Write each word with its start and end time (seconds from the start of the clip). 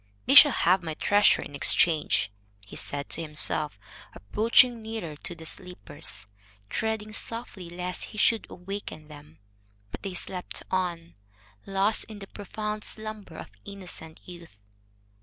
"They 0.25 0.33
shall 0.33 0.51
have 0.51 0.81
my 0.81 0.95
treasure 0.95 1.43
in 1.43 1.53
exchange," 1.53 2.31
he 2.65 2.75
said 2.75 3.07
to 3.09 3.21
himself, 3.21 3.77
approaching 4.15 4.81
nearer 4.81 5.15
to 5.17 5.35
the 5.35 5.45
sleepers, 5.45 6.25
treading 6.71 7.13
softly 7.13 7.69
lest 7.69 8.05
he 8.05 8.17
should 8.17 8.47
awaken 8.49 9.09
them. 9.09 9.37
But 9.91 10.01
they 10.01 10.15
slept 10.15 10.63
on, 10.71 11.13
lost 11.67 12.05
in 12.05 12.17
the 12.17 12.25
profound 12.25 12.83
slumber 12.83 13.37
of 13.37 13.51
innocent 13.63 14.21
youth. 14.25 14.55